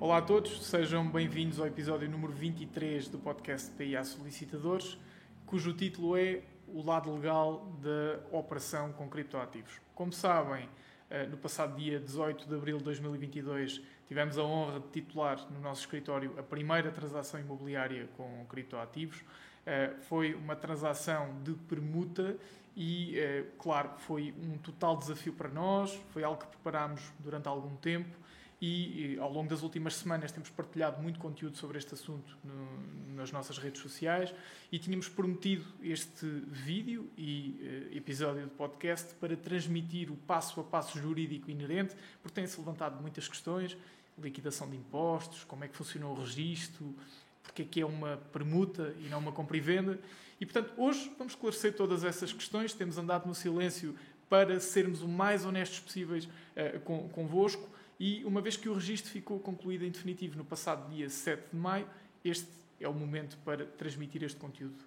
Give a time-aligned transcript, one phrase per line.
[0.00, 4.96] Olá a todos, sejam bem-vindos ao episódio número 23 do podcast PIA Solicitadores,
[5.44, 9.80] cujo título é O lado legal da operação com criptoativos.
[9.96, 10.68] Como sabem,
[11.10, 15.58] eh, no passado dia 18 de abril de 2022, tivemos a honra de titular no
[15.58, 19.24] nosso escritório a primeira transação imobiliária com criptoativos.
[19.66, 22.36] Eh, foi uma transação de permuta
[22.76, 27.74] e, eh, claro, foi um total desafio para nós, foi algo que preparámos durante algum
[27.74, 28.27] tempo
[28.60, 33.14] e, e, ao longo das últimas semanas temos partilhado muito conteúdo sobre este assunto no,
[33.14, 34.34] nas nossas redes sociais
[34.72, 40.64] e tínhamos prometido este vídeo e uh, episódio de podcast para transmitir o passo a
[40.64, 43.76] passo jurídico inerente, porque têm-se levantado muitas questões,
[44.18, 46.94] liquidação de impostos, como é que funciona o registro,
[47.42, 50.00] porque é que é uma permuta e não uma compra e venda.
[50.40, 52.72] E, portanto, hoje vamos esclarecer todas essas questões.
[52.72, 53.96] Temos andado no silêncio
[54.28, 59.40] para sermos o mais honestos possíveis uh, convosco e uma vez que o registro ficou
[59.40, 61.86] concluído em definitivo no passado dia 7 de maio,
[62.24, 62.46] este
[62.80, 64.78] é o momento para transmitir este conteúdo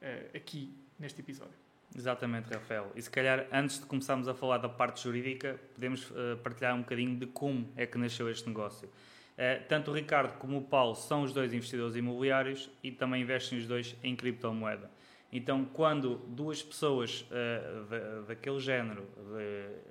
[0.00, 1.54] uh, aqui neste episódio.
[1.96, 2.92] Exatamente, Rafael.
[2.94, 6.82] E se calhar, antes de começarmos a falar da parte jurídica, podemos uh, partilhar um
[6.82, 8.86] bocadinho de como é que nasceu este negócio.
[8.86, 13.58] Uh, tanto o Ricardo como o Paulo são os dois investidores imobiliários e também investem
[13.58, 14.88] os dois em criptomoeda.
[15.32, 17.24] Então, quando duas pessoas
[18.26, 19.06] daquele género,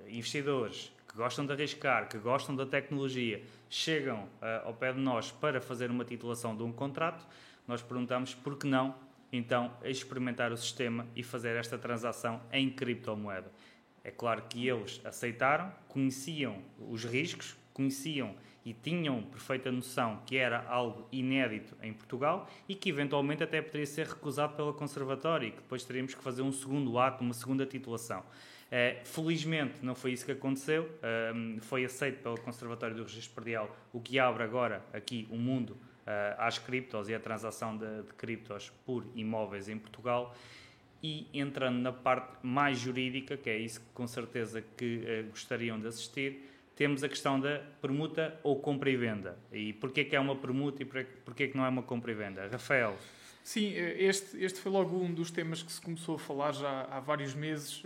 [0.06, 5.32] investidores, que gostam de arriscar, que gostam da tecnologia, chegam uh, ao pé de nós
[5.32, 7.26] para fazer uma titulação de um contrato,
[7.66, 8.94] nós perguntamos por que não
[9.32, 13.50] então experimentar o sistema e fazer esta transação em criptomoeda.
[14.04, 20.64] É claro que eles aceitaram, conheciam os riscos, conheciam e tinham perfeita noção que era
[20.68, 25.58] algo inédito em Portugal e que eventualmente até poderia ser recusado pela Conservatória e que
[25.58, 28.22] depois teríamos que fazer um segundo ato, uma segunda titulação.
[28.70, 30.88] Uh, felizmente não foi isso que aconteceu,
[31.62, 35.70] foi aceito pelo Conservatório do Registro Perdial, o que abre agora aqui o um mundo
[35.70, 40.34] uh, às criptos e à transação de, de criptos por imóveis em Portugal.
[41.02, 45.80] E entrando na parte mais jurídica, que é isso que com certeza que eh, gostariam
[45.80, 49.38] de assistir, temos a questão da permuta ou compra e venda.
[49.50, 52.46] E porquê que é uma permuta e porquê que não é uma compra e venda?
[52.48, 52.98] Rafael.
[53.42, 57.00] Sim, este, este foi logo um dos temas que se começou a falar já há
[57.00, 57.82] vários meses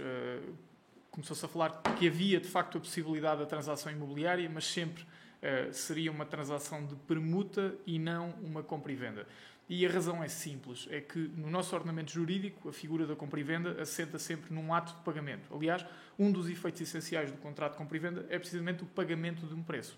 [1.14, 5.72] começou-se a falar que havia de facto a possibilidade da transação imobiliária, mas sempre uh,
[5.72, 9.24] seria uma transação de permuta e não uma compra e venda.
[9.68, 13.38] E a razão é simples, é que no nosso ordenamento jurídico a figura da compra
[13.38, 15.54] e venda assenta sempre num ato de pagamento.
[15.54, 15.86] Aliás,
[16.18, 19.54] um dos efeitos essenciais do contrato de compra e venda é precisamente o pagamento de
[19.54, 19.96] um preço.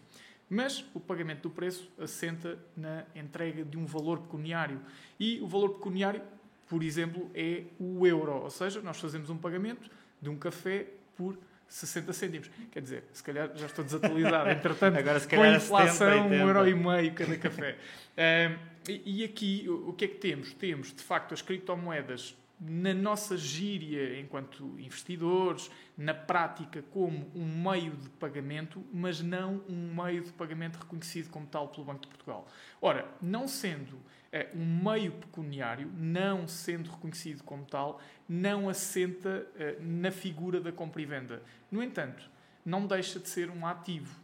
[0.49, 4.81] Mas o pagamento do preço assenta na entrega de um valor pecuniário.
[5.19, 6.23] E o valor pecuniário,
[6.69, 8.43] por exemplo, é o euro.
[8.43, 9.91] Ou seja, nós fazemos um pagamento
[10.23, 11.39] de um café por
[11.69, 12.51] 60 cêntimos.
[12.71, 14.51] Quer dizer, se calhar já estou desatualizado.
[14.51, 17.77] Entretanto, Agora, se com a inflação, um euro e meio cada café.
[18.17, 18.57] Um,
[18.89, 20.53] e, e, aqui, o, o que é que temos?
[20.55, 27.93] Temos, de facto, as criptomoedas na nossa gíria enquanto investidores, na prática como um meio
[27.93, 32.47] de pagamento, mas não um meio de pagamento reconhecido como tal pelo Banco de Portugal.
[32.81, 33.99] Ora, não sendo
[34.55, 41.01] um meio pecuniário, não sendo reconhecido como tal, não assenta é, na figura da compra
[41.01, 41.43] e venda.
[41.71, 42.29] No entanto,
[42.65, 44.19] não deixa de ser um ativo.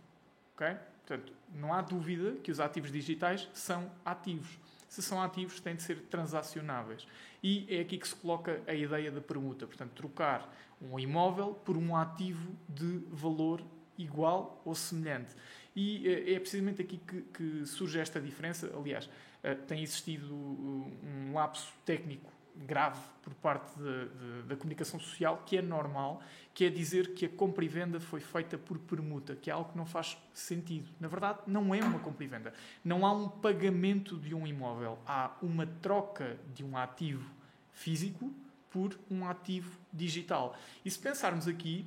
[0.54, 0.76] Okay?
[1.06, 4.58] Portanto, não há dúvida que os ativos digitais são ativos.
[4.88, 7.06] Se são ativos, têm de ser transacionáveis.
[7.42, 9.66] E é aqui que se coloca a ideia da permuta.
[9.66, 13.62] Portanto, trocar um imóvel por um ativo de valor
[13.96, 15.34] igual ou semelhante.
[15.74, 18.70] E é precisamente aqui que, que surge esta diferença.
[18.76, 19.08] Aliás,
[19.42, 25.56] eh, tem existido um lapso técnico grave por parte de, de, da comunicação social, que
[25.56, 26.22] é normal,
[26.52, 29.70] que é dizer que a compra e venda foi feita por permuta, que é algo
[29.70, 30.88] que não faz sentido.
[31.00, 32.52] Na verdade, não é uma compra e venda.
[32.84, 37.28] Não há um pagamento de um imóvel, há uma troca de um ativo
[37.72, 38.32] físico
[38.70, 40.56] por um ativo digital.
[40.84, 41.86] E se pensarmos aqui,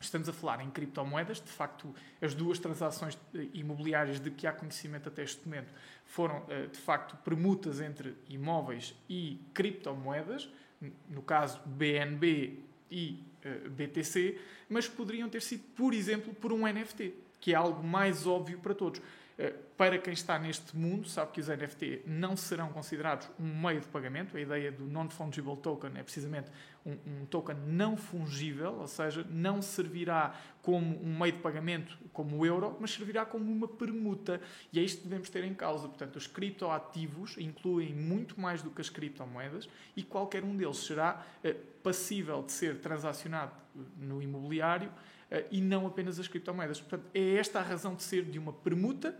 [0.00, 1.92] Estamos a falar em criptomoedas, de facto,
[2.22, 3.18] as duas transações
[3.52, 5.72] imobiliárias de que há conhecimento até este momento
[6.06, 10.48] foram, eh, de facto, permutas entre imóveis e criptomoedas,
[11.08, 12.60] no caso BNB
[12.90, 17.82] e eh, BTC, mas poderiam ter sido, por exemplo, por um NFT, que é algo
[17.82, 19.00] mais óbvio para todos.
[19.38, 23.80] Eh, para quem está neste mundo, sabe que os NFT não serão considerados um meio
[23.80, 24.36] de pagamento.
[24.36, 26.50] A ideia do Non-Fungible Token é precisamente
[26.84, 32.38] um, um, token não fungível, ou seja, não servirá como um meio de pagamento como
[32.38, 34.40] o euro, mas servirá como uma permuta.
[34.72, 35.86] E é isto que devemos ter em causa.
[35.86, 41.24] Portanto, os criptoativos incluem muito mais do que as criptomoedas e qualquer um deles será
[41.44, 41.54] uh,
[41.84, 43.52] passível de ser transacionado
[43.96, 44.90] no imobiliário
[45.50, 46.80] e não apenas as criptomoedas.
[46.80, 49.14] Portanto, é esta a razão de ser de uma permuta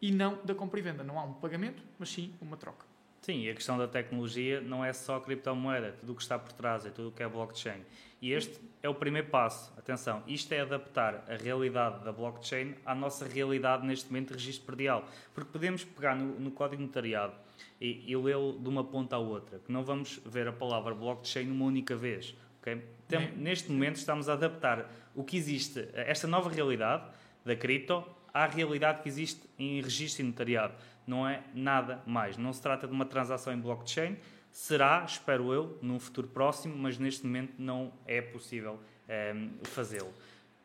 [0.00, 1.02] e não da compra e venda.
[1.02, 2.84] Não há um pagamento, mas sim uma troca.
[3.22, 6.52] Sim, e a questão da tecnologia não é só criptomoeda, tudo o que está por
[6.52, 7.80] trás, é tudo o que é blockchain.
[8.20, 9.72] E este é o primeiro passo.
[9.78, 14.66] Atenção, isto é adaptar a realidade da blockchain à nossa realidade neste momento de registro
[14.66, 15.08] predial.
[15.32, 17.32] Porque podemos pegar no, no código notariado
[17.80, 21.50] e, e lê-lo de uma ponta à outra, que não vamos ver a palavra blockchain
[21.50, 22.34] uma única vez.
[22.64, 22.82] Okay?
[23.06, 27.04] Então, neste momento estamos a adaptar o que existe, esta nova realidade
[27.44, 28.02] da cripto,
[28.32, 30.74] à realidade que existe em registro e notariado
[31.06, 32.38] não é nada mais.
[32.38, 34.16] Não se trata de uma transação em blockchain.
[34.50, 40.12] Será, espero eu, num futuro próximo, mas neste momento não é possível um, ehm, fazê-lo.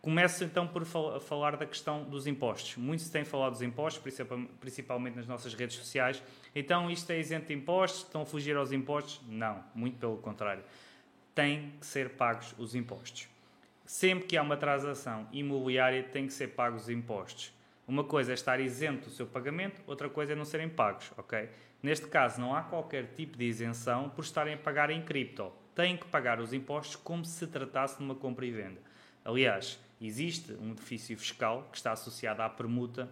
[0.01, 2.78] Começo então por fal falar da questão dos impostos.
[2.78, 4.01] Muito se tem falado dos impostos,
[4.62, 6.24] principalmente nas nossas redes sociais.
[6.56, 8.04] Então, isto é isento de impostos?
[8.04, 9.19] Estão a fugir aos impostos?
[9.28, 10.63] Não, muito pelo contrário.
[11.39, 13.30] Tem que ser pagos os impostos.
[13.86, 17.53] Sempre que há uma transação imobiliária, tem que ser pagos os impostos.
[17.88, 21.50] Uma coisa é estar isento do seu pagamento, outra coisa é não serem pagos, ok?
[21.81, 25.50] Neste caso, não há qualquer tipo de isenção por estarem a pagar em cripto.
[25.74, 28.81] Têm que pagar os impostos como se tratasse de uma compra e venda.
[29.24, 33.09] Aliás, existe um benefício fiscal que está associado à permuta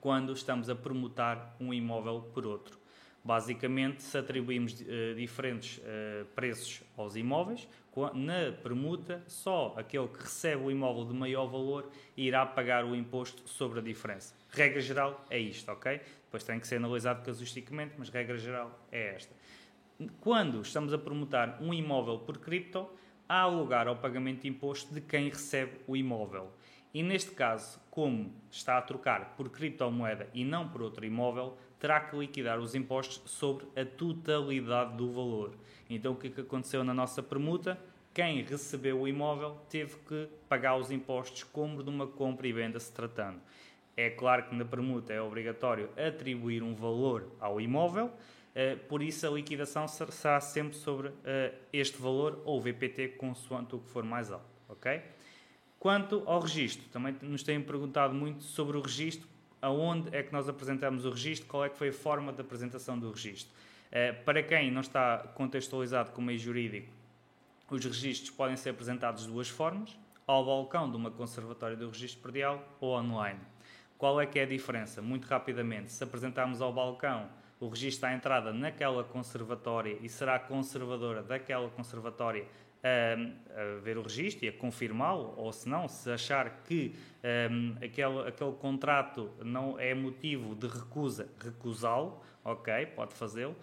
[0.00, 2.83] quando estamos a permutar um imóvel por outro.
[3.24, 7.66] Basicamente, se atribuímos uh, diferentes uh, preços aos imóveis,
[8.12, 13.48] na permuta, só aquele que recebe o imóvel de maior valor irá pagar o imposto
[13.48, 14.34] sobre a diferença.
[14.50, 16.00] Regra geral é isto, ok?
[16.24, 19.34] Depois tem que ser analisado casuisticamente, mas regra geral é esta.
[20.20, 22.90] Quando estamos a permutar um imóvel por cripto,
[23.28, 26.52] há lugar ao pagamento de imposto de quem recebe o imóvel.
[26.92, 32.00] E neste caso, como está a trocar por criptomoeda e não por outro imóvel, terá
[32.00, 35.52] que liquidar os impostos sobre a totalidade do valor.
[35.90, 37.78] Então, o que, é que aconteceu na nossa permuta?
[38.14, 42.80] Quem recebeu o imóvel teve que pagar os impostos como de uma compra e venda
[42.80, 43.38] se tratando.
[43.94, 48.10] É claro que na permuta é obrigatório atribuir um valor ao imóvel,
[48.54, 53.78] eh, por isso a liquidação será sempre sobre eh, este valor ou VPT, consoante o
[53.78, 54.46] que for mais alto.
[54.70, 55.02] ok?
[55.78, 59.28] Quanto ao registro, também nos têm perguntado muito sobre o registro,
[59.64, 62.98] aonde é que nós apresentamos o registro, qual é que foi a forma de apresentação
[62.98, 63.50] do registro.
[63.90, 66.92] Eh, para quem não está contextualizado com o meio jurídico,
[67.70, 69.96] os registros podem ser apresentados de duas formas,
[70.26, 73.40] ao balcão de uma conservatória do registro predial ou online.
[73.96, 75.00] Qual é que é a diferença?
[75.00, 81.22] Muito rapidamente, se apresentarmos ao balcão o registro à entrada naquela conservatória e será conservadora
[81.22, 82.46] daquela conservatória
[82.84, 86.94] a, a ver o registro e a confirmá-lo, ou se não, se achar que
[87.50, 93.56] um, aquele, aquele contrato não é motivo de recusa, recusá-lo, ok, pode fazê-lo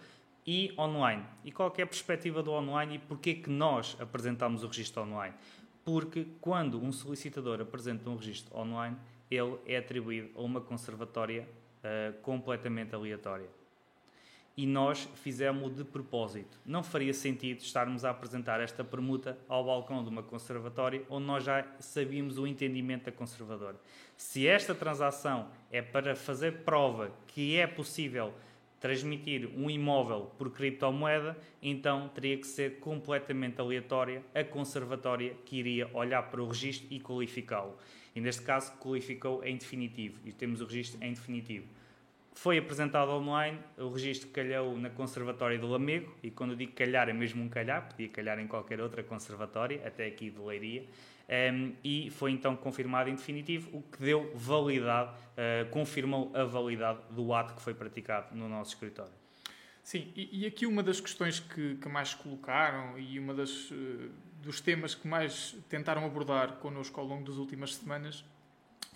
[0.44, 1.24] e online.
[1.44, 5.34] E qual é a perspectiva do online e porquê que nós apresentamos o registro online?
[5.84, 8.96] Porque quando um solicitador apresenta um registro online,
[9.30, 11.48] ele é atribuído a uma conservatória
[11.78, 13.48] uh, completamente aleatória.
[14.56, 16.58] E nós fizemos de propósito.
[16.64, 21.44] Não faria sentido estarmos a apresentar esta permuta ao balcão de uma conservatória onde nós
[21.44, 23.80] já sabíamos o entendimento da conservadora.
[24.16, 28.34] Se esta transação é para fazer prova que é possível
[28.82, 35.88] transmitir um imóvel por criptomoeda, então teria que ser completamente aleatória a conservatória que iria
[35.94, 37.78] olhar para o registro e qualificá-lo.
[38.12, 41.68] E neste caso, qualificou em definitivo e temos o registro em definitivo.
[42.34, 47.12] Foi apresentado online, o registro calhou na Conservatória do Lamego, e quando digo calhar é
[47.12, 50.86] mesmo um calhar, podia calhar em qualquer outra conservatória, até aqui de Leiria,
[51.52, 57.00] um, e foi então confirmado em definitivo, o que deu validade, uh, confirmou a validade
[57.10, 59.12] do ato que foi praticado no nosso escritório.
[59.82, 64.10] Sim, e, e aqui uma das questões que, que mais colocaram e uma das uh,
[64.42, 68.24] dos temas que mais tentaram abordar connosco ao longo das últimas semanas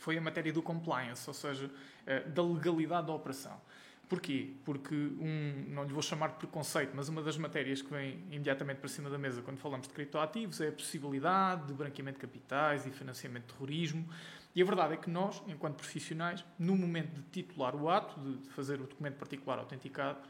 [0.06, 3.60] foi a matéria do compliance, ou seja, uh, da legalidade da operação.
[4.08, 4.52] Porquê?
[4.64, 8.78] Porque, um, não lhe vou chamar de preconceito, mas uma das matérias que vem imediatamente
[8.78, 12.86] para cima da mesa quando falamos de criptoativos é a possibilidade de branqueamento de capitais
[12.86, 14.08] e financiamento de terrorismo.
[14.54, 18.48] E a verdade é que nós, enquanto profissionais, no momento de titular o ato, de
[18.50, 20.20] fazer o documento particular autenticado,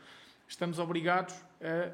[0.49, 1.93] estamos obrigados a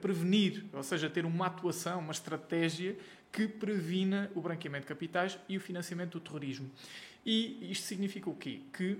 [0.00, 2.98] prevenir, ou seja, a ter uma atuação, uma estratégia
[3.32, 6.70] que previna o branqueamento de capitais e o financiamento do terrorismo.
[7.24, 8.60] E isto significa o quê?
[8.72, 8.98] Que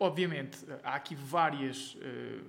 [0.00, 2.42] Obviamente, há aqui várias uh,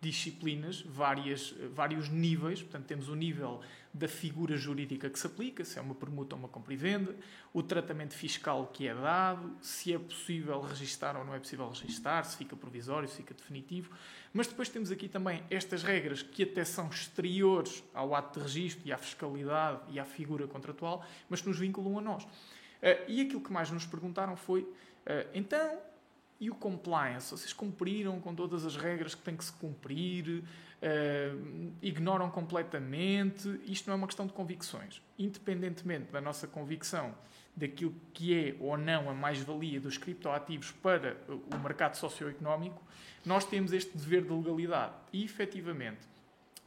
[0.00, 2.62] disciplinas, várias, vários níveis.
[2.62, 3.60] Portanto, temos o nível
[3.92, 7.16] da figura jurídica que se aplica, se é uma permuta ou uma compra e venda,
[7.52, 12.24] o tratamento fiscal que é dado, se é possível registar ou não é possível registar,
[12.24, 13.90] se fica provisório, se fica definitivo.
[14.32, 18.86] Mas depois temos aqui também estas regras que até são exteriores ao ato de registro
[18.86, 22.24] e à fiscalidade e à figura contratual, mas que nos vinculam a nós.
[22.24, 22.28] Uh,
[23.08, 24.68] e aquilo que mais nos perguntaram foi:
[25.32, 25.80] então,
[26.40, 27.30] e o compliance?
[27.30, 30.44] Vocês cumpriram com todas as regras que têm que se cumprir?
[30.80, 33.60] Uh, ignoram completamente?
[33.66, 35.02] Isto não é uma questão de convicções.
[35.18, 37.14] Independentemente da nossa convicção
[37.56, 42.80] daquilo que é ou não a mais-valia dos criptoativos para o mercado socioeconómico,
[43.26, 44.94] nós temos este dever de legalidade.
[45.12, 46.06] E, efetivamente,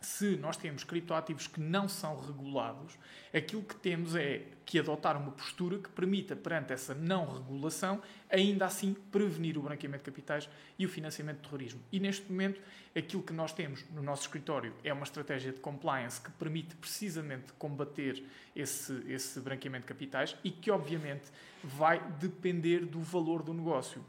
[0.01, 2.97] se nós temos criptoativos que não são regulados,
[3.31, 8.65] aquilo que temos é que adotar uma postura que permita, perante essa não regulação, ainda
[8.65, 11.81] assim prevenir o branqueamento de capitais e o financiamento de terrorismo.
[11.91, 12.59] E neste momento,
[12.95, 17.53] aquilo que nós temos no nosso escritório é uma estratégia de compliance que permite precisamente
[17.53, 18.23] combater
[18.55, 21.25] esse, esse branqueamento de capitais e que, obviamente,
[21.63, 24.03] vai depender do valor do negócio.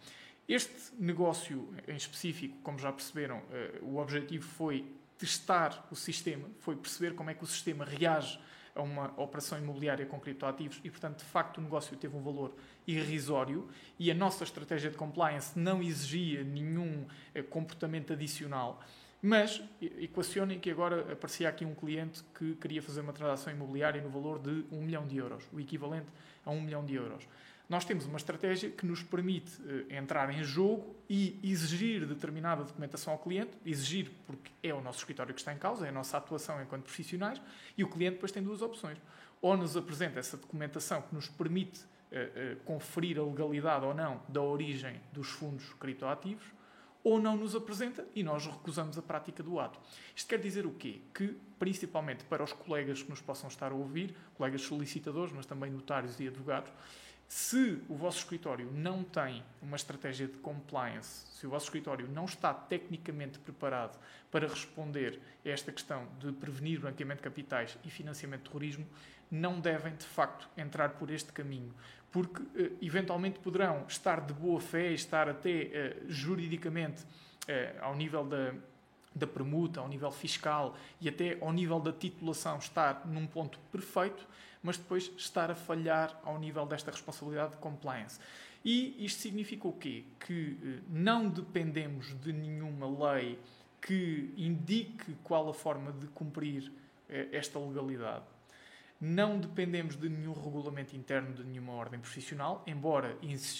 [0.48, 4.84] Este negócio em específico, como já perceberam, eh, o objetivo foi
[5.22, 8.40] testar o sistema, foi perceber como é que o sistema reage
[8.74, 12.52] a uma operação imobiliária com criptoativos e, portanto, de facto, o negócio teve um valor
[12.88, 13.68] irrisório
[14.00, 18.82] e a nossa estratégia de compliance não exigia nenhum eh, comportamento adicional.
[19.20, 24.10] Mas equacionem que agora aparecia aqui um cliente que queria fazer uma transação imobiliária no
[24.10, 26.08] valor de 1 milhão de euros, o equivalente
[26.44, 27.28] a 1 milhão de euros
[27.72, 33.14] nós temos uma estratégia que nos permite uh, entrar em jogo e exigir determinada documentação
[33.14, 36.18] ao cliente, exigir porque é o nosso escritório que está em causa, é a nossa
[36.18, 37.40] atuação enquanto profissionais,
[37.76, 38.98] e o cliente depois tem duas opções.
[39.40, 44.20] Ou nos apresenta essa documentação que nos permite uh, uh, conferir a legalidade ou não
[44.28, 46.44] da origem dos fundos criptoativos,
[47.02, 49.80] ou não nos apresenta e nós recusamos a prática do ato.
[50.14, 51.00] Isto quer dizer o quê?
[51.14, 55.70] Que, principalmente para os colegas que nos possam estar a ouvir, colegas solicitadores, mas também
[55.70, 56.70] notários e advogados,
[57.32, 62.26] se o vosso escritório não tem uma estratégia de compliance, se o vosso escritório não
[62.26, 63.98] está tecnicamente preparado
[64.30, 68.86] para responder a esta questão de prevenir branqueamento de capitais e financiamento de terrorismo,
[69.30, 71.74] não devem de facto entrar por este caminho,
[72.10, 77.02] porque eh, eventualmente poderão estar de boa fé, estar até eh, juridicamente
[77.48, 78.52] eh, ao nível da,
[79.14, 84.26] da permuta, ao nível fiscal e até ao nível da titulação estar num ponto perfeito,
[84.62, 88.18] mas depois estar a falhar ao nível desta responsabilidade de compliance.
[88.64, 90.04] E isto significa o quê?
[90.20, 93.38] Que eh, não dependemos de nenhuma lei
[93.80, 96.72] que indique qual a forma de cumprir
[97.08, 98.24] eh, esta legalidade.
[99.00, 103.18] Não dependemos de nenhum regulamento interno de nenhuma ordem profissional, embora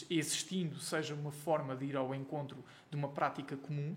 [0.09, 3.97] existindo seja uma forma de ir ao encontro de uma prática comum,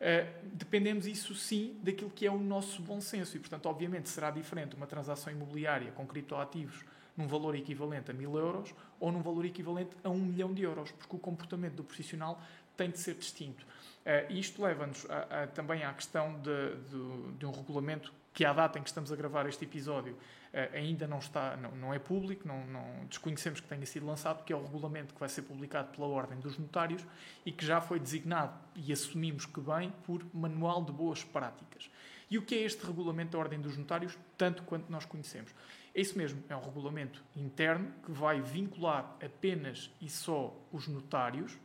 [0.00, 3.36] Uh, dependemos, isso sim, daquilo que é o nosso bom senso.
[3.36, 6.84] E, portanto, obviamente, será diferente uma transação imobiliária com criptoativos
[7.16, 10.90] num valor equivalente a mil euros ou num valor equivalente a um milhão de euros,
[10.90, 12.40] porque o comportamento do profissional
[12.76, 13.66] tem de ser distinto.
[14.06, 15.06] Uh, isto leva-nos
[15.54, 19.16] também à questão de, de, de um regulamento que, à data em que estamos a
[19.16, 20.16] gravar este episódio,
[20.52, 24.44] eh, ainda não está, não, não é público, não, não, desconhecemos que tenha sido lançado,
[24.44, 27.04] que é o regulamento que vai ser publicado pela Ordem dos Notários
[27.44, 31.90] e que já foi designado, e assumimos que bem, por Manual de Boas Práticas.
[32.30, 35.52] E o que é este regulamento da Ordem dos Notários, tanto quanto nós conhecemos?
[35.92, 41.58] É isso mesmo, é um regulamento interno que vai vincular apenas e só os notários,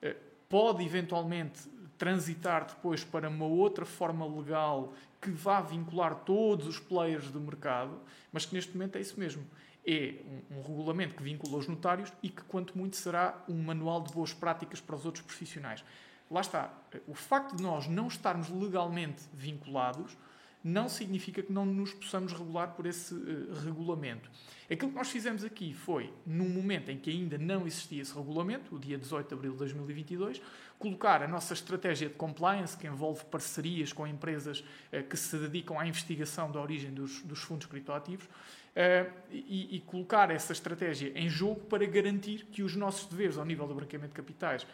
[0.00, 0.16] eh,
[0.48, 7.30] pode eventualmente transitar depois para uma outra forma legal que vá vincular todos os players
[7.30, 7.98] do mercado,
[8.32, 9.44] mas que neste momento é isso mesmo.
[9.86, 10.16] É
[10.50, 14.12] um, um, regulamento que vincula os notários e que, quanto muito, será um manual de
[14.12, 15.84] boas práticas para os outros profissionais.
[16.30, 16.72] Lá está.
[17.06, 20.16] O facto de nós não estarmos legalmente vinculados
[20.66, 24.28] não significa que não nos possamos regular por esse uh, regulamento.
[24.68, 28.74] Aquilo que nós fizemos aqui foi, num momento em que ainda não existia esse regulamento,
[28.74, 30.42] o dia 18 de abril de 2022,
[30.76, 34.58] colocar a nossa estratégia de compliance, que envolve parcerias com empresas
[34.92, 39.80] uh, que se dedicam à investigação da origem dos, dos fundos criptoativos, uh, e, e,
[39.82, 44.10] colocar essa estratégia em jogo para garantir que os nossos deveres ao nível do branqueamento
[44.10, 44.66] de capitais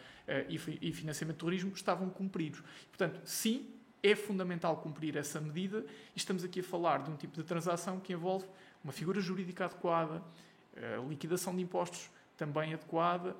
[0.49, 2.63] e, e financiamento de terrorismo estavam cumpridos.
[2.89, 3.67] Portanto, sim,
[4.03, 7.99] é fundamental cumprir essa medida e estamos aqui a falar de um tipo de transação
[7.99, 8.45] que envolve
[8.83, 10.21] uma figura jurídica adequada,
[10.75, 13.33] a liquidação de impostos também adequada,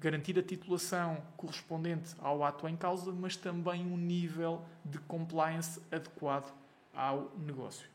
[0.00, 6.52] garantir a titulação correspondente ao ato em causa, mas também um nível de compliance adequado
[6.94, 7.88] ao negócio.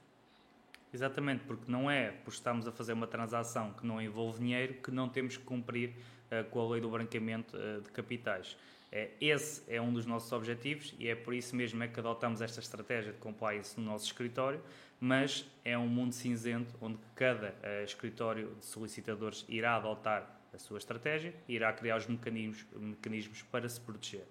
[0.94, 4.92] Exatamente, porque não é por estarmos a fazer uma transação que não envolve dinheiro que
[4.92, 8.56] não temos que cumprir uh, com a lei do branqueamento uh, de capitais.
[8.96, 12.42] É, esse é um dos nossos objetivos e é por isso mesmo é que adotamos
[12.42, 14.62] esta estratégia de compliance no nosso escritório,
[15.00, 20.78] mas é um mundo cinzento onde cada uh, escritório de solicitadores irá adotar a sua
[20.78, 24.28] estratégia e irá criar os mecanismos, mecanismos para se proteger.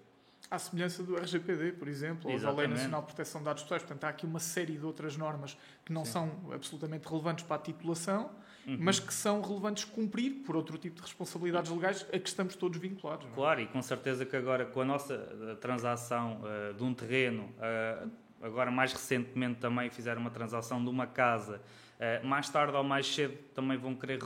[0.49, 3.83] À semelhança do RGPD, por exemplo, ou da Lei Nacional de Proteção de Dados Pessoais.
[3.83, 6.11] Portanto, há aqui uma série de outras normas que não Sim.
[6.11, 8.31] são absolutamente relevantes para a titulação,
[8.67, 8.77] uhum.
[8.79, 12.77] mas que são relevantes cumprir por outro tipo de responsabilidades legais a que estamos todos
[12.79, 13.27] vinculados.
[13.27, 13.29] É?
[13.33, 17.43] Claro, e com certeza que agora, com a nossa eh, transação uh, de um terreno,
[17.43, 18.09] uh,
[18.41, 21.61] agora mais recentemente também fizeram uma transação de uma casa,
[21.99, 24.19] uh, mais tarde ou mais cedo também vão querer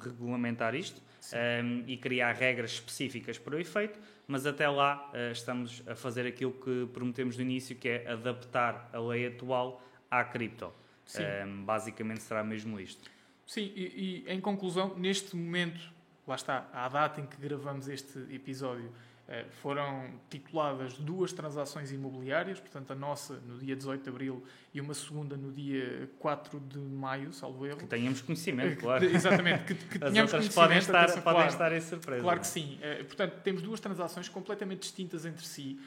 [0.00, 1.02] regulamentar isto
[1.88, 6.88] e criar regras específicas para o efeito mas até lá estamos a fazer aquilo que
[6.92, 10.72] prometemos no início, que é adaptar a lei atual à cripto.
[11.14, 13.08] Um, basicamente será mesmo isto.
[13.46, 15.80] Sim, e, e, em conclusão, neste momento,
[16.26, 18.92] lá está, à data em que gravamos este episódio,
[19.28, 24.80] eh, foram tituladas duas transações imobiliárias, portanto, a nossa no dia 18 de abril e
[24.80, 27.78] uma segunda no dia 4 de maio, salvo erro.
[27.78, 29.04] Que tenhamos conhecimento, claro.
[29.10, 30.54] exatamente, que, que As tenhamos conhecimento.
[30.54, 32.22] Podem estar, podem claro, estar em surpresa.
[32.22, 32.78] Claro que sim.
[32.80, 35.80] Eh, portanto, temos duas transações completamente distintas entre si.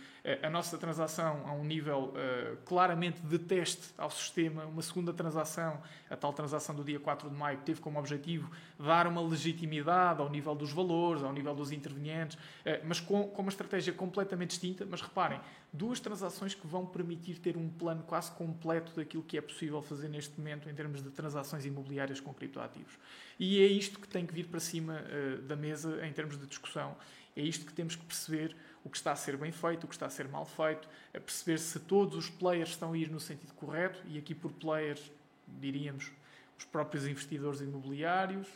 [0.43, 5.81] A nossa transação a um nível uh, claramente de teste ao sistema, uma segunda transação,
[6.07, 10.21] a tal transação do dia 4 de maio, que teve como objetivo dar uma legitimidade
[10.21, 14.49] ao nível dos valores, ao nível dos intervenientes, uh, mas com, com uma estratégia completamente
[14.49, 14.85] distinta.
[14.87, 15.41] Mas reparem,
[15.73, 20.09] duas transações que vão permitir ter um plano quase completo daquilo que é possível fazer
[20.09, 22.93] neste momento em termos de transações imobiliárias com criptoativos.
[23.39, 26.45] E é isto que tem que vir para cima uh, da mesa em termos de
[26.45, 26.95] discussão.
[27.35, 29.95] É isto que temos que perceber o que está a ser bem feito, o que
[29.95, 33.19] está a ser mal feito, a perceber se todos os players estão a ir no
[33.19, 35.11] sentido correto, e aqui por players
[35.47, 36.11] diríamos
[36.57, 38.47] os próprios investidores imobiliários,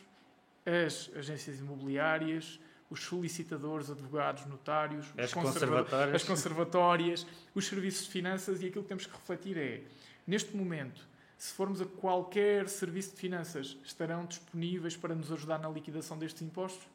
[0.65, 6.15] as agências imobiliárias, os solicitadores, advogados, notários, as conservatórias.
[6.15, 9.81] as conservatórias, os serviços de finanças, e aquilo que temos que refletir é,
[10.27, 11.01] neste momento,
[11.37, 16.41] se formos a qualquer serviço de finanças, estarão disponíveis para nos ajudar na liquidação destes
[16.41, 16.87] impostos?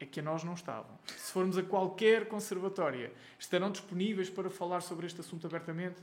[0.00, 0.98] É que a nós não estavam.
[1.06, 6.00] Se formos a qualquer conservatória, estarão disponíveis para falar sobre este assunto abertamente?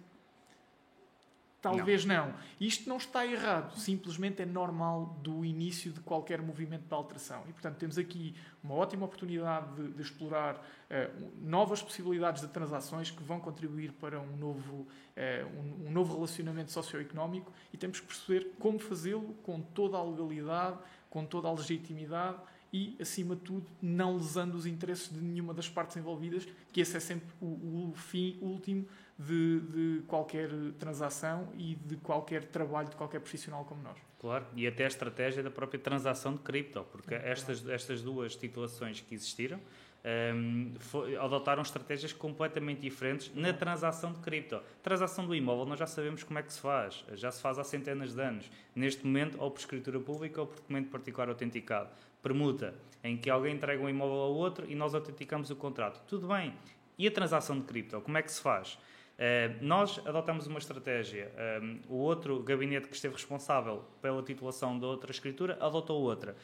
[1.59, 2.27] Talvez não.
[2.27, 2.35] não.
[2.61, 7.43] Isto não está errado, simplesmente é normal do início de qualquer movimento de alteração.
[7.49, 13.09] E, portanto, temos aqui uma ótima oportunidade de, de explorar uh, novas possibilidades de transações
[13.09, 18.05] que vão contribuir para um novo, uh, um, um novo relacionamento socioeconómico e temos que
[18.05, 20.77] perceber como fazê-lo com toda a legalidade,
[21.09, 22.37] com toda a legitimidade
[22.77, 26.95] e, acima de tudo, não lesando os interesses de nenhuma das partes envolvidas, que esse
[26.95, 28.85] é sempre o, o fim último
[29.17, 33.97] de, de, qualquer transação e de qualquer trabalho de qualquer profissional como nós.
[34.19, 39.01] Claro, e até a estratégia da própria transação de cripto, porque estas, estas duas titulações
[39.01, 39.59] que existiram
[40.07, 44.61] um, foi, adotaram estratégias completamente diferentes na transação de cripto.
[44.81, 47.63] Transação do imóvel, nós já sabemos como é que se faz, já se faz há
[47.63, 48.49] centenas de anos.
[48.73, 51.89] Neste momento, ou por escritura pública ou por documento particular autenticado
[52.21, 56.01] permuta em que alguém entrega um imóvel ao outro e nós autenticamos o contrato.
[56.07, 56.53] Tudo bem.
[56.97, 58.01] E a transação de cripto?
[58.01, 58.73] Como é que se faz?
[58.73, 61.31] Uh, nós adotamos uma estratégia.
[61.61, 66.35] Um, o outro gabinete que esteve responsável pela titulação da outra escritura adotou outra.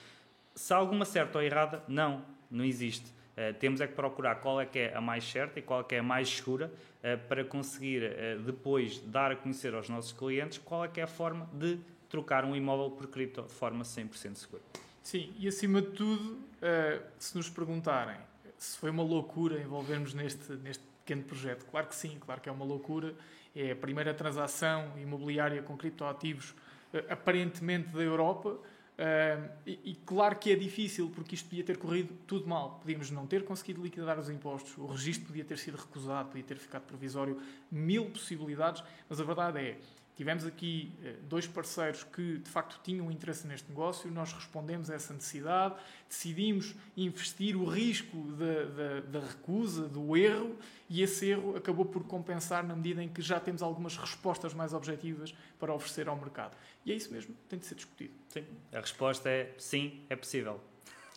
[0.55, 3.11] Se há alguma certa ou errada, não, não existe.
[3.33, 5.83] Uh, temos é que procurar qual é que é a mais certa e qual é
[5.83, 8.03] que é a mais segura uh, para conseguir
[8.45, 11.79] depois dar a conhecer aos nossos clientes qual é que é a forma de
[12.13, 14.61] trocar um imóvel por cripto de forma 100% segura.
[15.01, 18.17] Sim, e acima de tudo, uh, se nos perguntarem
[18.55, 22.51] se foi uma loucura envolvermos neste, neste pequeno projeto, claro que sim, claro que é
[22.51, 23.15] uma loucura.
[23.55, 26.51] É a primeira transação imobiliária com criptoativos
[26.93, 28.59] uh, aparentemente da Europa.
[28.93, 32.79] Uh, e, e, claro que é difícil, porque isto podia ter corrido tudo mal.
[32.79, 36.57] Podíamos não ter conseguido liquidar os impostos, o registro podia ter sido recusado, podia ter
[36.57, 39.79] ficado provisório, mil possibilidades, mas a verdade é
[40.15, 44.93] Tivemos aqui eh, dois parceiros que de facto tinham interesse neste negócio, nós respondemos a
[44.93, 45.75] essa necessidade,
[46.07, 50.55] decidimos investir o risco da, da, da, recusa, do erro,
[50.87, 54.71] e esse erro acabou por compensar na medida em que já temos algumas respostas mais
[54.71, 56.55] objetivas para oferecer ao mercado.
[56.85, 58.13] E é isso mesmo, tem de ser discutido.
[58.29, 60.61] Sim, a resposta é sim, é possível.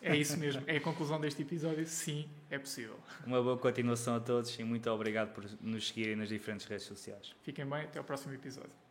[0.01, 2.99] É isso mesmo, é a conclusão deste episódio, sim, é possível.
[3.25, 7.35] Uma boa continuação a todos e muito obrigado por nos seguirem nas diferentes redes sociais.
[7.43, 8.86] Fiquem bem, até ao próximo episódio.